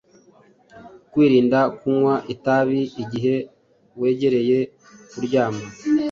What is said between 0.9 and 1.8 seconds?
Kwirinda